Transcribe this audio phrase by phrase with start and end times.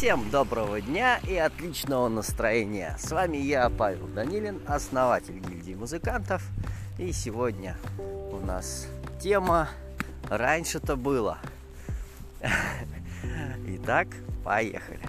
[0.00, 2.96] Всем доброго дня и отличного настроения.
[2.98, 6.42] С вами я, Павел Данилин, основатель гильдии музыкантов.
[6.98, 7.76] И сегодня
[8.32, 8.86] у нас
[9.20, 9.68] тема
[10.30, 11.36] «Раньше-то было».
[13.66, 14.08] Итак,
[14.42, 15.02] поехали.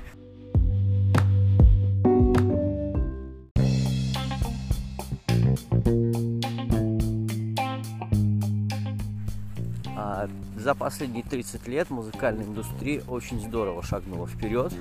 [10.62, 14.72] За последние 30 лет музыкальная индустрия очень здорово шагнула вперед.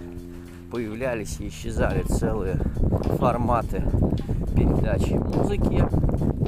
[0.70, 2.56] Появлялись и исчезали целые
[3.18, 3.82] форматы
[4.54, 5.82] передачи музыки,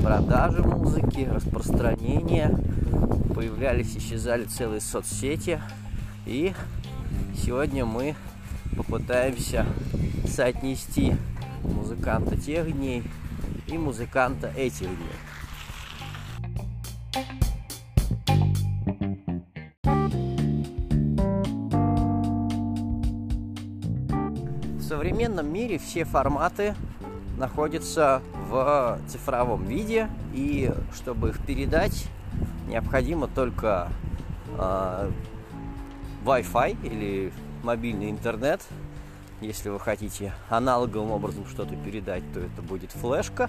[0.03, 2.55] продажи музыки, распространения.
[3.35, 5.61] Появлялись и исчезали целые соцсети.
[6.27, 6.53] И
[7.35, 8.15] сегодня мы
[8.77, 9.65] попытаемся
[10.27, 11.17] соотнести
[11.65, 13.03] музыканта тех дней
[13.67, 15.23] и музыканта этих дней.
[25.23, 26.75] Современном мире все форматы
[27.39, 32.09] находятся в цифровом виде, и чтобы их передать,
[32.67, 33.89] необходимо только
[34.59, 35.11] э,
[36.25, 38.63] Wi-Fi или мобильный интернет.
[39.41, 43.49] Если вы хотите аналоговым образом что-то передать, то это будет флешка.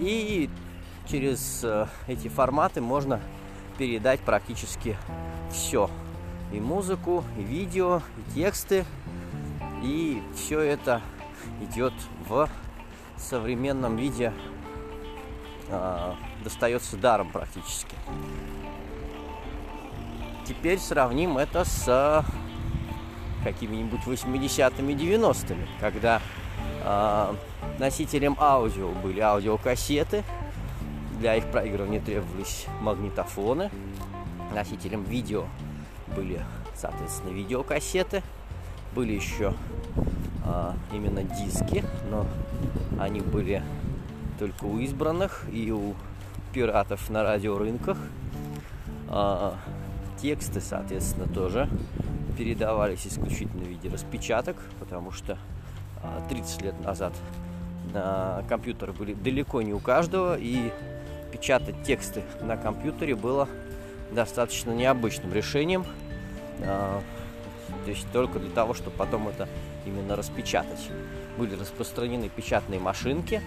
[0.00, 0.50] И
[1.08, 3.20] через э, эти форматы можно
[3.78, 4.96] передать практически
[5.52, 5.88] все.
[6.52, 8.84] И музыку, и видео, и тексты.
[9.82, 11.00] И все это
[11.60, 11.92] идет
[12.28, 12.48] в
[13.16, 14.32] современном виде,
[15.68, 17.94] э, достается даром практически.
[20.46, 22.24] Теперь сравним это с
[23.44, 26.20] какими-нибудь 80-ми, 90-ми, когда
[26.82, 27.34] э,
[27.78, 30.24] носителем аудио были аудиокассеты,
[31.18, 33.70] для их проигрывания требовались магнитофоны,
[34.54, 35.46] носителем видео
[36.16, 36.40] были,
[36.74, 38.22] соответственно, видеокассеты,
[38.94, 39.54] были еще
[40.44, 42.26] э, именно диски, но
[42.98, 43.62] они были
[44.38, 45.94] только у избранных и у
[46.52, 47.98] пиратов на радиорынках.
[49.08, 49.52] Э,
[50.20, 51.68] тексты, соответственно, тоже
[52.36, 55.38] передавались исключительно в виде распечаток, потому что
[56.28, 57.12] 30 лет назад
[58.48, 60.70] компьютеры были далеко не у каждого, и
[61.32, 63.48] печатать тексты на компьютере было
[64.12, 65.84] достаточно необычным решением.
[67.84, 69.48] То есть только для того, чтобы потом это
[69.86, 70.90] именно распечатать.
[71.36, 73.42] Были распространены печатные машинки.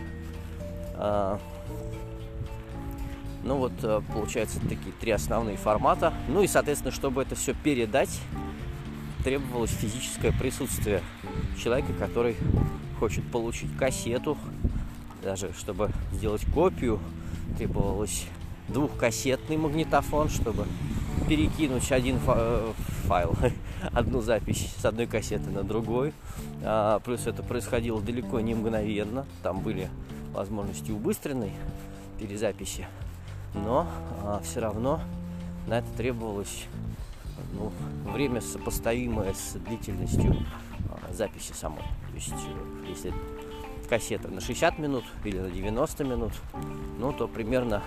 [3.44, 3.74] Ну вот,
[4.14, 6.14] получается, такие три основные формата.
[6.28, 8.20] Ну и, соответственно, чтобы это все передать,
[9.24, 11.02] требовалось физическое присутствие
[11.58, 12.36] человека, который
[13.00, 14.38] хочет получить кассету.
[15.24, 17.00] Даже чтобы сделать копию,
[17.58, 18.26] требовалось
[18.68, 20.66] двухкассетный магнитофон, чтобы
[21.28, 22.20] перекинуть один
[23.08, 23.36] файл,
[23.94, 26.14] одну запись с одной кассеты на другой.
[26.64, 29.25] А, плюс это происходило далеко не мгновенно.
[29.44, 29.90] Там были
[30.34, 31.53] возможности убыстренной
[32.20, 32.88] перезаписи.
[33.53, 33.88] Но
[34.24, 35.02] а, все равно
[35.68, 36.66] на это требовалось
[37.53, 37.72] ну,
[38.12, 40.38] время сопоставимое с длительностью
[40.90, 41.84] а, записи самой.
[41.84, 43.14] То есть, э, если
[43.90, 46.31] кассета на 60 минут или на 90 минут,
[46.97, 47.84] ну, то примерно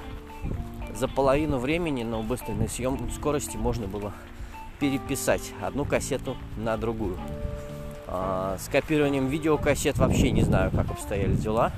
[0.94, 4.12] за половину времени на убыстренной съем скорости можно было
[4.80, 7.16] переписать одну кассету на другую.
[8.06, 11.72] А, с копированием видеокассет вообще не знаю, как обстояли дела.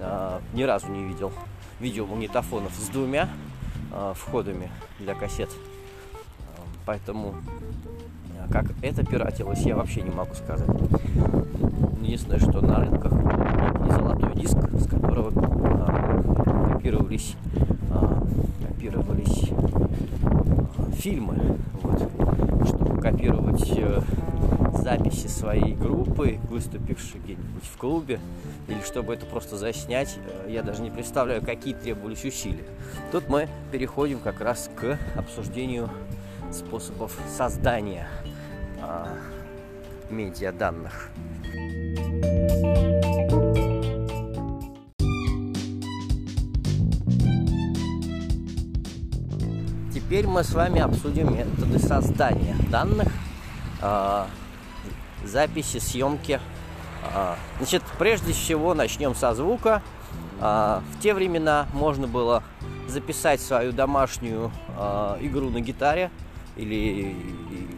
[0.00, 1.32] А, ни разу не видел
[1.80, 3.28] видеомагнитофонов с двумя
[3.92, 5.50] а, входами для кассет.
[6.86, 7.34] Поэтому
[8.50, 10.68] как это пиратилось, я вообще не могу сказать.
[12.02, 15.30] Единственное, что на рынках не золотой диск, с которого
[16.72, 17.36] копировались,
[18.66, 19.50] копировались
[21.00, 21.58] фильмы.
[22.66, 24.02] Чтобы копировать а,
[24.74, 28.20] записи своей группы, выступившей где-нибудь в клубе,
[28.68, 30.18] или чтобы это просто заснять,
[30.48, 32.64] я даже не представляю, какие требовались усилия.
[33.12, 35.88] Тут мы переходим как раз к обсуждению
[36.52, 38.08] способов создания
[38.80, 39.08] а,
[40.10, 41.10] медиаданных.
[50.20, 53.08] Теперь мы с вами обсудим методы создания данных,
[53.80, 54.26] э,
[55.24, 56.38] записи, съемки.
[57.14, 59.82] Э, значит, прежде всего начнем со звука.
[60.38, 62.42] Э, в те времена можно было
[62.86, 66.10] записать свою домашнюю э, игру на гитаре
[66.54, 67.16] или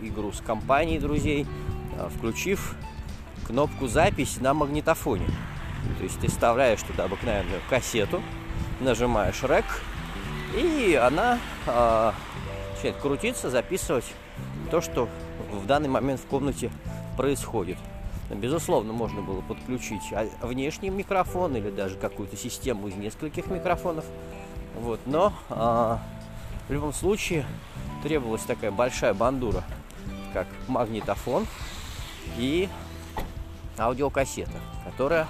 [0.03, 1.47] игру с компанией друзей,
[1.97, 2.75] э, включив
[3.47, 5.29] кнопку запись на магнитофоне.
[5.99, 8.21] То есть ты вставляешь туда обыкновенную кассету,
[8.81, 9.65] нажимаешь рек,
[10.57, 11.39] и она
[12.83, 14.05] начинает крутиться, записывать
[14.71, 15.09] то, что
[15.53, 16.71] в данный момент в комнате
[17.17, 17.79] происходит.
[18.31, 20.03] Безусловно, можно было подключить
[20.41, 24.05] внешний микрофон или даже какую-то систему из нескольких микрофонов.
[24.81, 26.01] Вот, но а,
[26.69, 27.45] в любом случае
[28.03, 29.63] требовалась такая большая бандура,
[30.33, 31.47] как магнитофон
[32.39, 32.69] и
[33.79, 35.29] аудиокассета, которая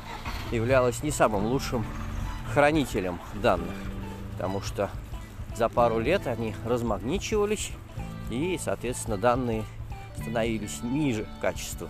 [0.52, 1.84] являлась не самым лучшим
[2.54, 3.74] хранителем данных,
[4.32, 4.90] потому что
[5.54, 7.72] за пару лет они размагничивались
[8.30, 9.64] и, соответственно, данные
[10.20, 11.88] становились ниже качества.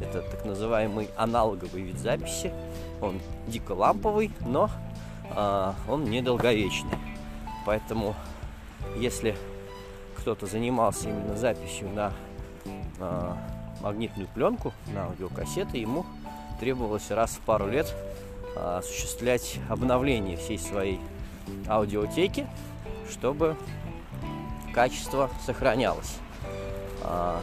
[0.00, 2.52] Это так называемый аналоговый вид записи.
[3.00, 4.70] Он дико ламповый, но
[5.30, 6.98] э, он недолговечный.
[7.64, 8.14] Поэтому,
[8.96, 9.36] если
[10.16, 12.12] кто-то занимался именно записью на
[12.98, 13.34] э,
[13.80, 16.04] магнитную пленку, на аудиокассеты, ему
[16.58, 17.94] требовалось раз в пару лет
[18.56, 20.98] э, осуществлять обновление всей своей
[21.68, 22.46] аудиотеки,
[23.10, 23.56] чтобы
[24.72, 26.18] качество сохранялось.
[27.02, 27.40] А,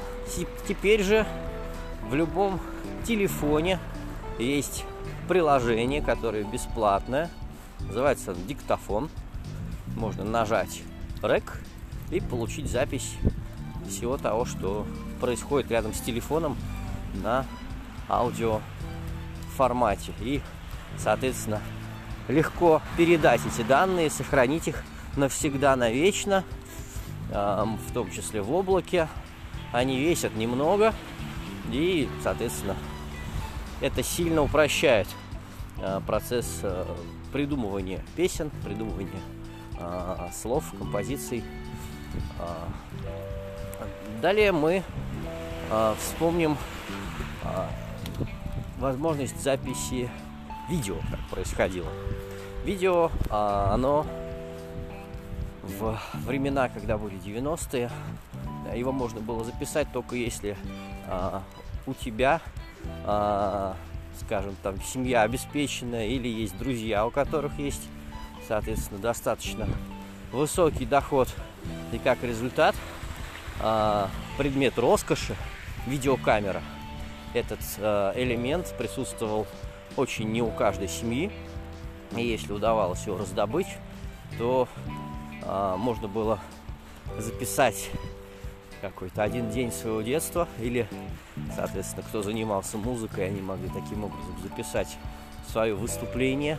[0.67, 1.25] теперь же
[2.09, 2.59] в любом
[3.05, 3.79] телефоне
[4.39, 4.85] есть
[5.27, 7.29] приложение, которое бесплатное.
[7.79, 9.09] Называется диктофон.
[9.95, 10.81] Можно нажать
[11.23, 11.61] рек
[12.11, 13.15] и получить запись
[13.87, 14.85] всего того, что
[15.19, 16.57] происходит рядом с телефоном
[17.13, 17.45] на
[18.09, 18.61] аудио
[19.55, 20.13] формате.
[20.21, 20.41] И,
[20.97, 21.61] соответственно,
[22.27, 24.83] легко передать эти данные, сохранить их
[25.15, 26.43] навсегда, навечно,
[27.29, 29.07] в том числе в облаке.
[29.71, 30.93] Они весят немного,
[31.71, 32.75] и, соответственно,
[33.81, 35.07] это сильно упрощает
[35.79, 36.85] а, процесс а,
[37.31, 39.21] придумывания песен, придумывания
[39.79, 41.43] а, слов, композиций.
[44.21, 44.83] Далее мы
[45.97, 46.57] вспомним
[48.77, 50.09] возможность записи
[50.69, 51.87] видео, как происходило.
[52.65, 54.05] Видео, оно
[55.63, 57.89] в времена, когда были 90-е,
[58.75, 60.55] его можно было записать только если
[61.07, 61.43] а,
[61.85, 62.41] у тебя,
[63.05, 63.75] а,
[64.19, 67.87] скажем, там семья обеспеченная или есть друзья, у которых есть,
[68.47, 69.67] соответственно, достаточно
[70.31, 71.27] высокий доход.
[71.91, 72.75] И как результат,
[73.59, 75.35] а, предмет роскоши,
[75.87, 76.61] видеокамера,
[77.33, 79.47] этот а, элемент присутствовал
[79.95, 81.31] очень не у каждой семьи.
[82.15, 83.67] И если удавалось его раздобыть,
[84.37, 84.67] то
[85.43, 86.39] а, можно было
[87.17, 87.89] записать
[88.81, 90.87] какой-то один день своего детства или,
[91.55, 94.97] соответственно, кто занимался музыкой, они могли таким образом записать
[95.51, 96.57] свое выступление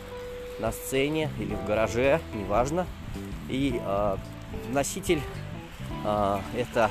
[0.59, 2.85] на сцене или в гараже, неважно.
[3.49, 4.17] И э,
[4.71, 5.21] носитель
[6.05, 6.89] э, это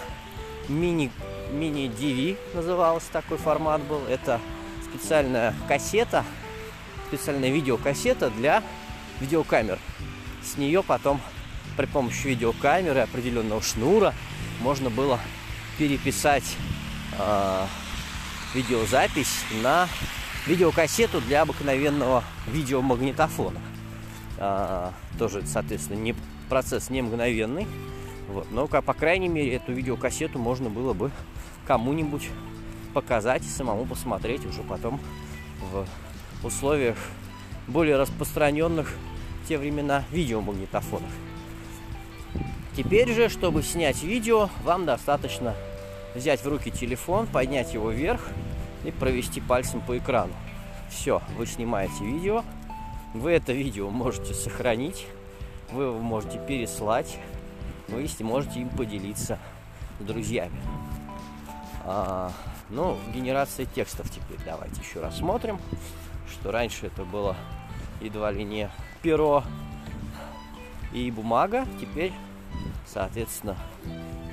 [0.68, 1.10] мини
[1.52, 4.00] мини DV назывался такой формат был.
[4.08, 4.40] Это
[4.84, 6.24] специальная кассета,
[7.08, 8.62] специальная видеокассета для
[9.20, 9.78] видеокамер.
[10.42, 11.20] С нее потом
[11.76, 14.14] при помощи видеокамеры определенного шнура
[14.60, 15.18] можно было
[15.78, 16.56] переписать
[17.18, 17.66] э,
[18.54, 19.88] видеозапись на
[20.46, 23.60] видеокассету для обыкновенного видеомагнитофона.
[24.38, 26.14] Э, тоже, соответственно, не,
[26.48, 27.66] процесс не мгновенный.
[28.28, 28.50] Вот.
[28.50, 31.10] Но, по крайней мере, эту видеокассету можно было бы
[31.66, 32.28] кому-нибудь
[32.94, 35.00] показать и самому посмотреть уже потом
[35.60, 35.86] в
[36.44, 36.96] условиях
[37.66, 38.92] более распространенных
[39.42, 41.10] в те времена видеомагнитофонов.
[42.76, 45.54] Теперь же, чтобы снять видео, вам достаточно
[46.14, 48.28] взять в руки телефон, поднять его вверх
[48.84, 50.32] и провести пальцем по экрану.
[50.90, 52.44] Все, вы снимаете видео,
[53.14, 55.06] вы это видео можете сохранить,
[55.70, 57.18] вы его можете переслать,
[57.88, 59.38] вы можете им поделиться
[60.00, 60.60] с друзьями.
[61.84, 62.32] А,
[62.70, 65.58] ну, генерация текстов теперь давайте еще рассмотрим,
[66.30, 67.36] что раньше это было
[68.00, 68.70] едва ли не
[69.02, 69.44] перо
[70.92, 72.12] и бумага, теперь
[72.86, 73.56] Соответственно,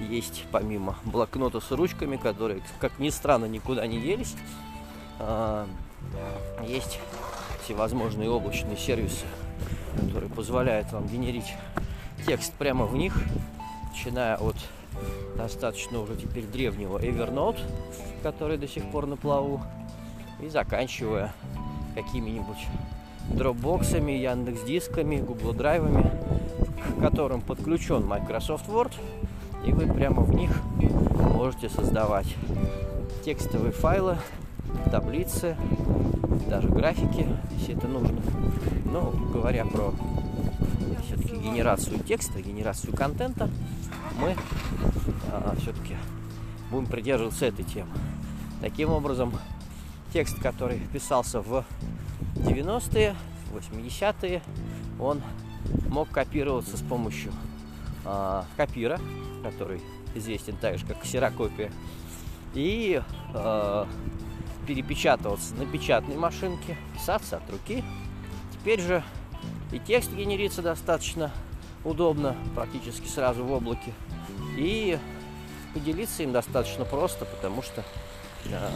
[0.09, 4.35] есть помимо блокнота с ручками, которые, как ни странно, никуда не делись,
[5.19, 5.65] а,
[6.65, 6.99] есть
[7.63, 9.25] всевозможные облачные сервисы,
[10.07, 11.53] которые позволяют вам генерить
[12.25, 13.15] текст прямо в них,
[13.89, 14.57] начиная от
[15.37, 17.59] достаточно уже теперь древнего Evernote,
[18.23, 19.61] который до сих пор на плаву,
[20.41, 21.33] и заканчивая
[21.95, 22.57] какими-нибудь
[23.33, 26.11] дропбоксами, Яндекс Дисками, Google Драйвами,
[26.97, 28.93] к которым подключен Microsoft Word,
[29.65, 30.51] и вы прямо в них
[31.35, 32.35] можете создавать
[33.23, 34.17] текстовые файлы,
[34.91, 35.55] таблицы,
[36.47, 38.19] даже графики, если это нужно.
[38.85, 39.93] Но говоря про
[41.05, 43.49] все-таки генерацию текста, генерацию контента,
[44.19, 44.35] мы
[45.31, 45.95] а, все-таки
[46.71, 47.91] будем придерживаться этой темы.
[48.61, 49.33] Таким образом,
[50.11, 51.63] текст, который писался в
[52.39, 53.15] 90-е,
[53.53, 54.41] 80-е,
[54.99, 55.21] он
[55.87, 57.31] мог копироваться с помощью
[58.05, 58.99] э, копира,
[59.43, 59.81] который
[60.15, 61.71] известен также как ксерокопия.
[62.53, 63.01] и
[63.33, 63.85] э,
[64.67, 67.83] перепечатываться на печатной машинке, писаться от руки.
[68.53, 69.03] Теперь же
[69.71, 71.31] и текст генерится достаточно
[71.83, 73.93] удобно, практически сразу в облаке.
[74.57, 74.97] И
[75.73, 77.83] поделиться им достаточно просто, потому что
[78.45, 78.69] э,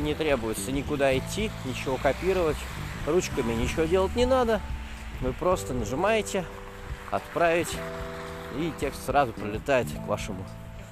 [0.00, 2.56] не требуется никуда идти, ничего копировать,
[3.06, 4.60] ручками ничего делать не надо.
[5.20, 6.44] Вы просто нажимаете
[7.10, 7.76] «Отправить»,
[8.58, 10.44] и текст сразу прилетает к вашему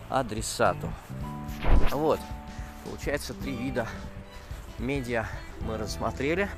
[0.09, 0.91] адресату.
[1.91, 2.21] Вот,
[2.85, 3.87] получается три вида
[4.79, 5.27] медиа
[5.61, 6.49] мы рассмотрели.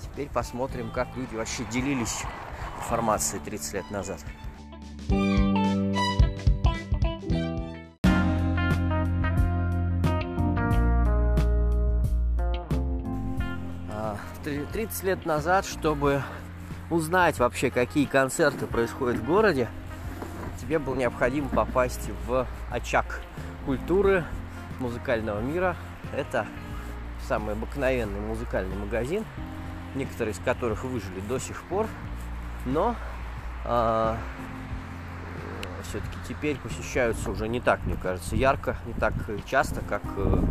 [0.00, 2.22] Теперь посмотрим, как люди вообще делились
[2.78, 4.20] информацией 30 лет назад.
[14.72, 16.22] 30 лет назад, чтобы
[16.90, 19.68] узнать вообще, какие концерты происходят в городе,
[20.60, 23.20] тебе было необходимо попасть в очаг
[23.66, 24.24] культуры
[24.80, 25.76] музыкального мира.
[26.16, 26.46] Это
[27.26, 29.24] самый обыкновенный музыкальный магазин,
[29.94, 31.86] некоторые из которых выжили до сих пор,
[32.64, 32.96] но
[33.64, 34.16] а,
[35.88, 39.14] все-таки теперь посещаются уже не так, мне кажется, ярко, не так
[39.46, 40.42] часто, как э,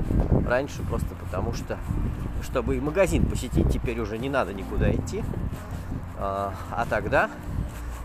[0.48, 1.78] раньше, просто потому что
[2.44, 5.24] чтобы и магазин посетить, теперь уже не надо никуда идти.
[6.20, 7.30] А, а тогда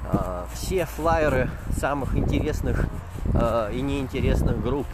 [0.04, 2.86] а, все флайеры самых интересных
[3.34, 4.86] а, и неинтересных групп,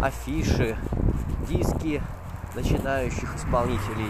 [0.00, 0.76] афиши,
[1.48, 2.02] диски
[2.54, 4.08] начинающих исполнителей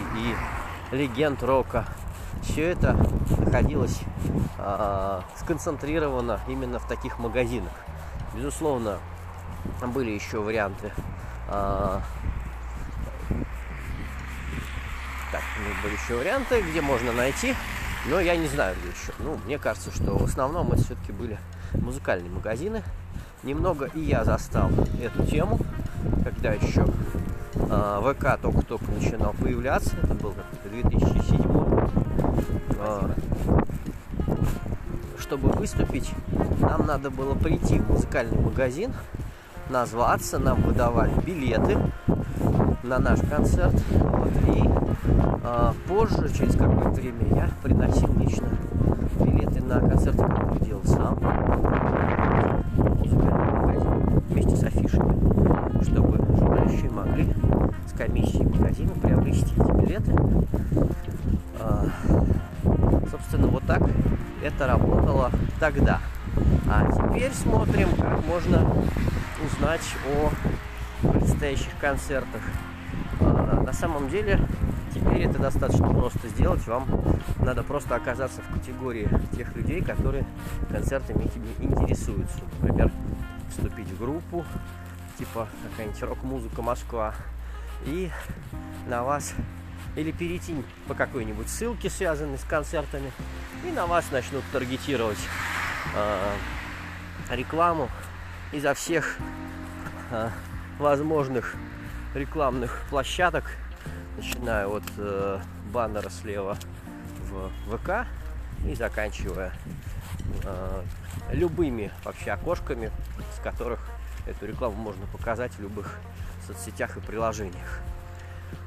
[0.92, 1.84] и легенд рока,
[2.42, 2.96] все это
[3.38, 4.00] находилось
[5.36, 7.72] сконцентрировано именно в таких магазинах.
[8.34, 8.98] Безусловно,
[9.82, 10.92] были еще варианты
[15.30, 15.42] так,
[15.82, 17.54] были еще варианты, где можно найти,
[18.06, 19.12] но я не знаю, где еще.
[19.18, 21.38] Ну, мне кажется, что в основном это все-таки были
[21.74, 22.82] музыкальные магазины.
[23.42, 24.70] Немного и я застал
[25.02, 25.58] эту тему,
[26.24, 26.84] когда еще
[27.54, 29.96] э, ВК только-только начинал появляться.
[30.02, 31.40] Это был как-то 2007
[32.78, 33.10] э,
[35.18, 36.10] Чтобы выступить,
[36.60, 38.92] нам надо было прийти в музыкальный магазин,
[39.70, 41.78] назваться, нам выдавали билеты
[42.82, 43.74] на наш концерт.
[43.90, 44.79] Вот, и
[45.52, 48.48] а, позже, через какое-то время, я приносил лично
[49.18, 51.18] билеты на концерты, которые делал сам
[54.28, 57.34] вместе с афишами, чтобы желающие могли
[57.84, 60.14] с комиссией магазина приобрести эти билеты.
[61.58, 61.86] А,
[63.10, 63.82] собственно, вот так
[64.44, 65.98] это работало тогда.
[66.68, 68.72] А теперь смотрим, как можно
[69.44, 72.40] узнать о предстоящих концертах.
[73.18, 74.38] А, на самом деле
[75.10, 76.64] Теперь это достаточно просто сделать.
[76.68, 76.86] Вам
[77.40, 80.24] надо просто оказаться в категории тех людей, которые
[80.70, 82.38] концертами интересуются.
[82.60, 82.92] Например,
[83.50, 84.44] вступить в группу,
[85.18, 87.14] типа какая-нибудь рок-музыка Москва,
[87.86, 88.08] и
[88.86, 89.34] на вас
[89.96, 90.54] или перейти
[90.86, 93.10] по какой-нибудь ссылке, связанной с концертами,
[93.66, 95.18] и на вас начнут таргетировать
[95.96, 97.88] э, рекламу
[98.52, 99.16] изо всех
[100.12, 100.28] э,
[100.78, 101.56] возможных
[102.14, 103.44] рекламных площадок,
[104.16, 105.40] начиная от э,
[105.72, 106.56] баннера слева
[107.30, 108.06] в ВК
[108.66, 109.52] и заканчивая
[110.44, 110.82] э,
[111.32, 112.90] любыми вообще окошками,
[113.36, 113.80] с которых
[114.26, 115.98] эту рекламу можно показать в любых
[116.46, 117.80] соцсетях и приложениях.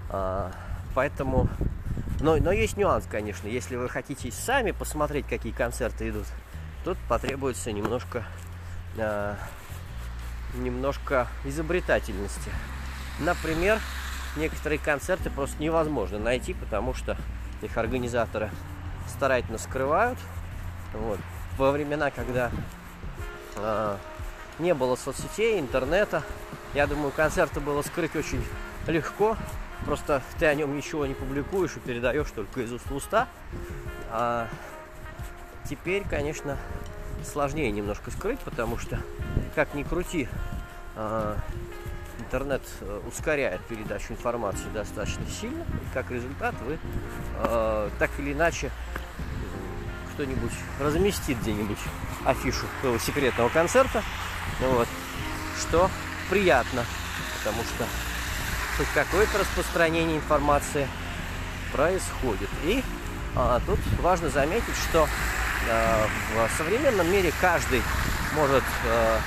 [0.10, 0.52] А,
[0.96, 1.50] поэтому,
[2.20, 3.48] но, но есть нюанс, конечно.
[3.48, 6.26] Если вы хотите сами посмотреть, какие концерты идут,
[6.84, 8.24] тут потребуется немножко,
[8.98, 9.36] а,
[10.56, 12.52] немножко изобретательности.
[13.20, 13.80] Например,
[14.36, 17.18] некоторые концерты просто невозможно найти, потому что
[17.62, 18.50] их организаторы
[19.08, 20.18] старательно скрывают.
[20.94, 21.20] Вот.
[21.58, 22.52] Во времена, когда
[23.56, 23.98] э,
[24.60, 26.24] не было соцсетей, интернета,
[26.74, 28.44] я думаю, концерты было скрыть очень
[28.88, 29.38] легко.
[29.86, 33.28] Просто ты о нем ничего не публикуешь и передаешь только из уст в уста.
[34.10, 34.48] А
[35.70, 36.58] теперь, конечно,
[37.24, 39.00] сложнее немножко скрыть, потому что,
[39.56, 40.28] как ни крути,
[40.96, 41.36] э,
[42.34, 45.62] интернет э, ускоряет передачу информации достаточно сильно.
[45.62, 46.80] И как результат вы
[47.38, 48.72] э, так или иначе
[50.14, 51.78] кто-нибудь разместит где-нибудь
[52.26, 54.02] афишу этого секретного концерта.
[54.62, 54.88] Вот,
[55.60, 55.92] что
[56.32, 56.86] приятно,
[57.38, 57.86] потому что
[58.78, 60.88] хоть какое-то распространение информации
[61.72, 62.50] происходит.
[62.64, 62.84] И
[63.36, 65.08] а, тут важно заметить, что
[65.70, 67.82] а, в современном мире каждый
[68.36, 69.20] может а,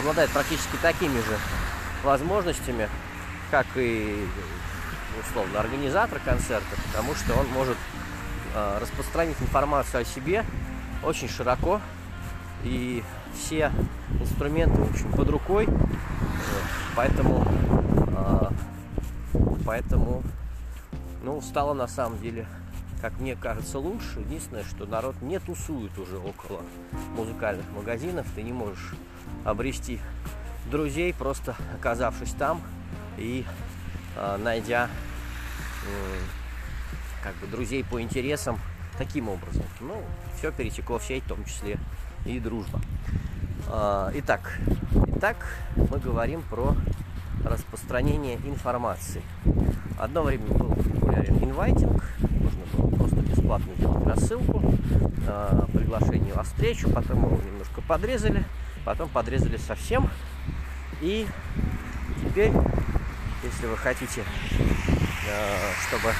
[0.00, 1.38] обладает практически такими же
[2.02, 2.88] возможностями,
[3.50, 4.26] как и
[5.20, 7.76] условно организатор концерта, потому что он может
[8.54, 10.44] э, распространить информацию о себе
[11.02, 11.80] очень широко
[12.64, 13.02] и
[13.34, 13.72] все
[14.20, 15.68] инструменты в общем под рукой.
[16.96, 17.46] Поэтому,
[18.16, 18.52] а,
[19.64, 20.22] поэтому,
[21.22, 22.46] ну, стало на самом деле,
[23.00, 24.20] как мне кажется, лучше.
[24.20, 26.60] Единственное, что народ не тусует уже около
[27.16, 28.26] музыкальных магазинов.
[28.34, 28.94] Ты не можешь
[29.44, 30.00] обрести
[30.70, 32.60] друзей, просто оказавшись там
[33.16, 33.44] и
[34.16, 34.88] э, найдя
[35.86, 36.18] э,
[37.22, 38.58] как бы друзей по интересам
[38.98, 39.64] таким образом.
[39.80, 40.02] Ну,
[40.36, 41.78] все перетекло в сеть, в том числе
[42.24, 42.80] и дружба.
[43.68, 44.58] Э, итак,
[45.16, 46.74] итак, мы говорим про
[47.44, 49.22] распространение информации.
[49.98, 50.72] Одно время был
[51.42, 52.79] инвайтинг, можно было
[53.58, 54.62] делать рассылку,
[55.26, 58.44] э, приглашение во встречу, потом его немножко подрезали,
[58.84, 60.08] потом подрезали совсем,
[61.00, 61.26] и
[62.22, 62.52] теперь,
[63.42, 66.14] если вы хотите, э, чтобы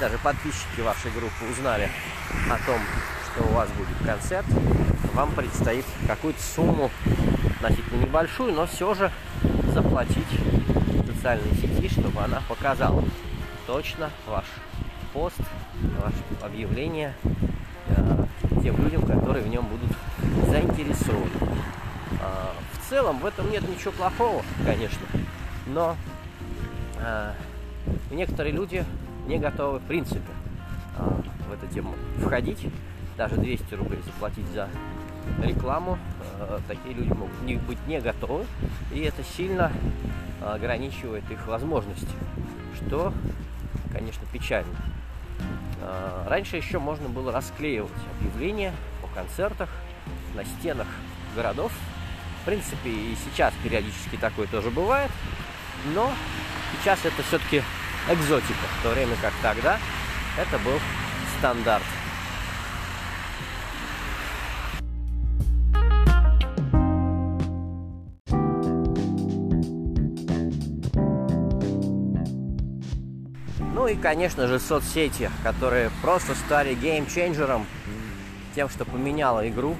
[0.00, 1.90] даже подписчики вашей группы узнали
[2.50, 2.80] о том,
[3.32, 4.46] что у вас будет концерт,
[5.12, 6.90] вам предстоит какую-то сумму,
[7.56, 9.10] относительно небольшую, но все же
[9.72, 10.26] заплатить
[11.06, 13.04] социальной сети, чтобы она показала
[13.66, 14.44] точно ваш
[15.12, 15.40] пост,
[16.02, 17.14] ваше объявление
[17.88, 18.26] э,
[18.62, 19.96] тем людям, которые в нем будут
[20.48, 21.30] заинтересованы.
[22.20, 25.06] Э, в целом в этом нет ничего плохого, конечно,
[25.66, 25.96] но
[26.98, 27.32] э,
[28.10, 28.84] некоторые люди
[29.26, 30.20] не готовы в принципе
[30.98, 31.10] э,
[31.48, 32.66] в эту тему входить.
[33.16, 34.68] Даже 200 рублей заплатить за
[35.42, 35.98] рекламу,
[36.40, 38.44] э, такие люди могут не быть не готовы,
[38.92, 39.72] и это сильно
[40.42, 42.14] ограничивает их возможности,
[42.76, 43.14] что,
[43.92, 44.76] конечно, печально.
[45.84, 48.72] Э, раньше еще можно было расклеивать объявления
[49.02, 49.68] о концертах
[50.34, 50.88] на стенах
[51.36, 51.72] городов
[52.44, 55.10] в принципе, и сейчас периодически такое тоже бывает,
[55.94, 56.12] но
[56.78, 57.62] сейчас это все-таки
[58.06, 59.78] экзотика, в то время как тогда
[60.36, 60.78] это был
[61.38, 61.84] стандарт.
[74.04, 77.64] Конечно же, соцсети, которые просто стали геймченджером,
[78.54, 79.76] тем, что поменяло игру,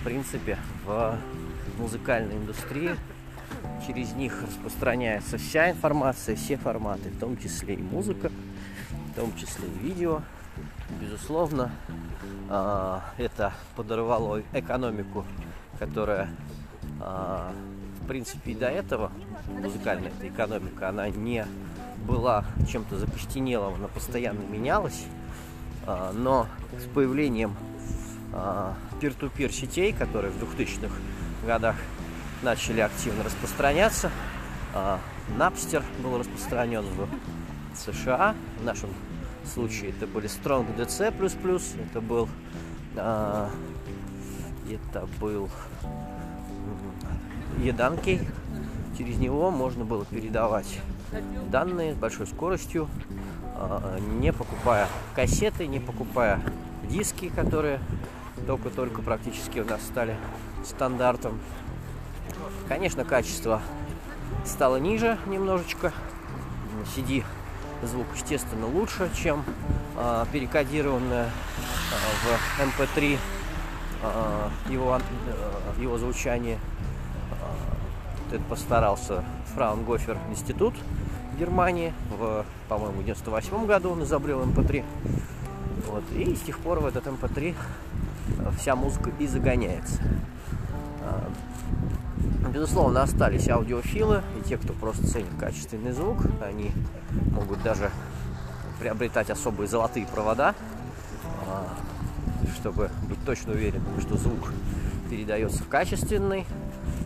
[0.00, 1.16] в принципе, в
[1.78, 2.96] музыкальной индустрии.
[3.86, 8.32] Через них распространяется вся информация, все форматы, в том числе и музыка,
[9.12, 10.22] в том числе и видео.
[11.00, 11.70] Безусловно,
[12.50, 15.24] а, это подорвало экономику,
[15.78, 16.28] которая,
[17.00, 17.52] а,
[18.02, 19.12] в принципе, и до этого
[19.46, 21.46] музыкальная экономика, она не
[22.06, 25.04] была чем-то закостенелым, она постоянно менялась.
[25.86, 26.46] А, но
[26.78, 27.54] с появлением
[29.00, 30.92] пир-ту-пир сетей, которые в 2000-х
[31.46, 31.76] годах
[32.42, 34.10] начали активно распространяться.
[35.38, 37.08] Напстер был распространен в
[37.76, 38.34] США.
[38.60, 38.90] В нашем
[39.44, 41.12] случае это были Strong DC++.
[41.90, 42.28] Это был
[42.96, 43.50] а,
[44.70, 45.50] это был
[47.58, 48.20] Еданкей.
[48.96, 50.80] Через него можно было передавать
[51.50, 52.88] данные с большой скоростью,
[53.56, 56.40] а, не покупая кассеты, не покупая
[56.84, 57.80] диски, которые
[58.46, 60.16] только-только практически у нас стали
[60.64, 61.40] стандартом.
[62.68, 63.60] Конечно, качество
[64.44, 65.92] стало ниже немножечко.
[66.96, 67.24] CD
[67.82, 69.44] звук, естественно, лучше, чем
[69.96, 71.28] э, перекодированное э,
[72.58, 73.18] в MP3
[74.02, 76.58] э, его, э, его звучание.
[78.30, 80.74] Э, это постарался Фраунгофер институт
[81.38, 84.84] Германии в, по-моему, 98 году он изобрел MP3.
[85.88, 87.54] Вот, и с тех пор в этот MP3
[88.58, 90.00] вся музыка и загоняется.
[91.02, 91.30] А,
[92.52, 96.18] безусловно, остались аудиофилы и те, кто просто ценит качественный звук.
[96.42, 96.72] Они
[97.32, 97.90] могут даже
[98.80, 100.54] приобретать особые золотые провода,
[101.46, 101.66] а,
[102.56, 104.52] чтобы быть точно уверенным, что звук
[105.10, 106.46] передается в качественный,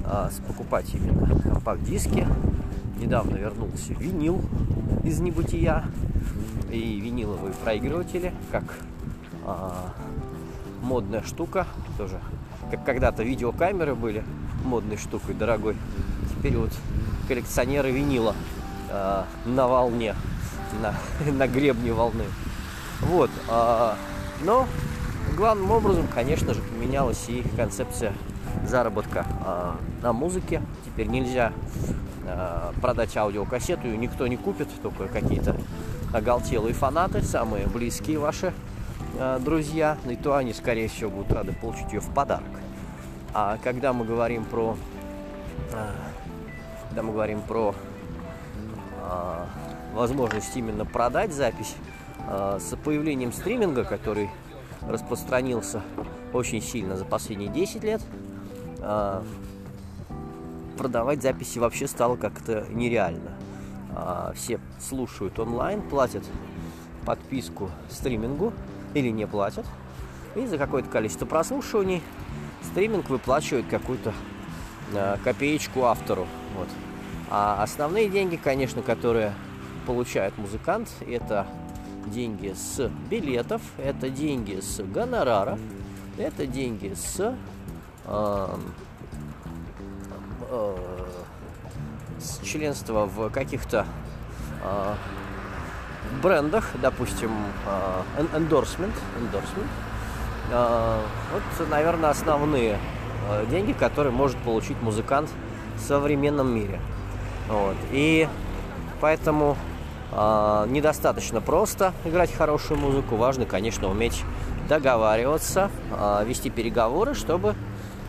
[0.04, 2.26] а, покупать именно компакт-диски.
[2.98, 4.40] Недавно вернулся винил
[5.04, 5.84] из небытия
[6.70, 8.64] и виниловые проигрыватели, как
[10.82, 12.20] модная штука, тоже
[12.70, 14.24] как когда-то видеокамеры были
[14.64, 15.76] модной штукой, дорогой.
[16.30, 16.70] Теперь вот
[17.26, 18.34] коллекционеры винила
[18.90, 20.14] э, на волне,
[20.82, 20.94] на,
[21.30, 22.24] на гребне волны.
[23.00, 23.30] Вот.
[23.48, 23.94] Э,
[24.42, 24.66] но
[25.36, 28.12] главным образом, конечно же, поменялась и концепция
[28.68, 30.62] заработка э, на музыке.
[30.84, 31.52] Теперь нельзя
[32.24, 35.56] э, продать аудиокассету, ее никто не купит, только какие-то
[36.12, 38.52] оголтелые фанаты, самые близкие ваши
[39.20, 42.46] Э, друзья, и то они, скорее всего, будут рады получить ее в подарок.
[43.34, 44.76] А когда мы говорим про,
[45.72, 45.90] э,
[46.88, 47.74] когда мы говорим про
[49.02, 49.44] э,
[49.94, 51.74] возможность именно продать запись,
[52.30, 54.28] с появлением стриминга, который
[54.82, 55.80] распространился
[56.34, 58.02] очень сильно за последние 10 лет,
[60.76, 63.32] продавать записи вообще стало как-то нереально.
[63.94, 66.24] А, все слушают онлайн, платят
[67.04, 68.52] подписку стримингу
[68.94, 69.66] или не платят.
[70.36, 72.02] И за какое-то количество прослушиваний
[72.62, 74.12] стриминг выплачивает какую-то
[74.92, 76.26] э, копеечку автору.
[76.56, 76.68] Вот.
[77.30, 79.32] А основные деньги, конечно, которые
[79.86, 81.46] получает музыкант, это
[82.06, 85.58] деньги с билетов, это деньги с гонорара,
[86.16, 87.34] это деньги с,
[92.18, 93.86] с членства в каких-то
[94.62, 94.94] э,
[96.22, 97.30] брендах, допустим,
[97.66, 99.68] э, endorsement, endorsement.
[100.50, 101.00] Э,
[101.32, 102.78] вот, наверное, основные
[103.28, 105.30] э, деньги, которые может получить музыкант
[105.76, 106.80] в современном мире.
[107.48, 107.76] Вот.
[107.92, 108.28] И
[109.00, 109.56] поэтому
[110.12, 113.16] э, недостаточно просто играть хорошую музыку.
[113.16, 114.24] Важно, конечно, уметь
[114.68, 117.54] договариваться, э, вести переговоры, чтобы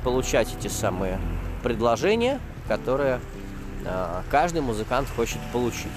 [0.03, 1.19] получать эти самые
[1.63, 3.19] предложения, которые
[3.85, 5.88] э, каждый музыкант хочет получить.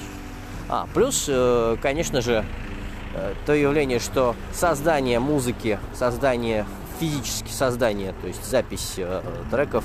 [0.69, 2.45] А, плюс, э, конечно же,
[3.15, 6.67] э, то явление, что создание музыки, создание
[6.99, 9.85] физически создание, то есть запись э, треков,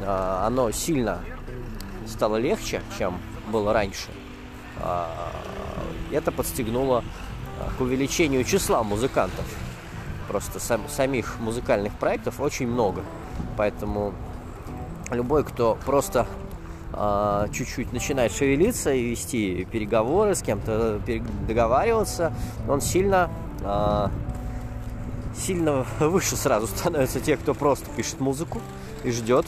[0.00, 1.20] э, оно сильно
[2.06, 4.08] стало легче, чем было раньше.
[4.78, 5.32] А,
[6.10, 7.04] это подстегнуло
[7.76, 9.44] к увеличению числа музыкантов.
[10.28, 13.02] Просто сам, самих музыкальных проектов очень много.
[13.56, 14.12] Поэтому
[15.10, 16.26] любой, кто просто
[16.92, 21.00] а, чуть-чуть начинает шевелиться и вести переговоры с кем-то,
[21.46, 22.32] договариваться,
[22.68, 23.30] он сильно
[23.62, 24.10] а,
[25.36, 28.60] сильно выше сразу становятся те, кто просто пишет музыку
[29.04, 29.46] и ждет.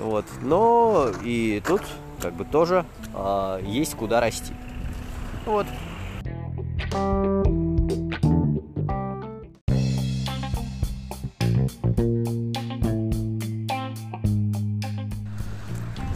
[0.00, 0.24] Вот.
[0.42, 1.82] Но и тут
[2.20, 4.52] как бы тоже э, есть куда расти.
[5.46, 5.66] Вот.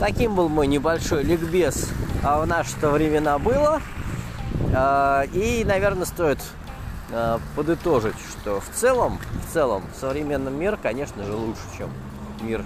[0.08, 1.90] Таким был мой небольшой ликбез
[2.22, 3.82] а в наши-то времена было.
[4.74, 6.38] А, и, наверное, стоит
[7.12, 11.90] а, подытожить, что в целом, в целом, современный мир, конечно же, лучше, чем
[12.40, 12.64] мир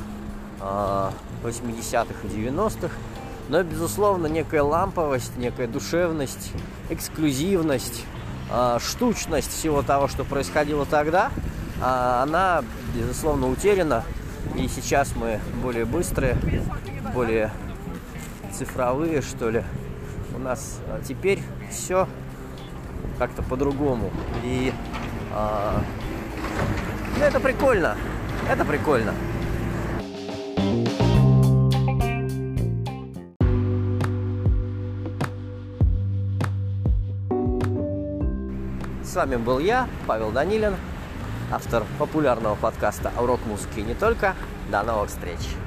[0.61, 2.95] 80-х и 90-х.
[3.49, 6.53] Но, безусловно, некая ламповость, некая душевность,
[6.91, 8.05] эксклюзивность,
[8.79, 11.33] штучность всего того, что происходило тогда,
[11.81, 12.63] она,
[12.95, 14.05] безусловно, утеряна.
[14.57, 16.39] И сейчас мы более быстрые,
[17.15, 17.51] более
[18.53, 19.65] цифровые, что ли.
[20.35, 22.09] У нас теперь все
[23.19, 24.11] как-то по-другому.
[24.45, 24.73] И
[25.35, 25.83] а,
[27.19, 27.97] ну, это прикольно.
[28.49, 29.15] Это прикольно.
[39.05, 40.75] С вами был я, Павел Данилин,
[41.51, 44.35] автор популярного подкаста о рок-музыке и не только.
[44.71, 45.62] До новых встреч!